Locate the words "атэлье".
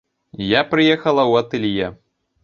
1.45-1.91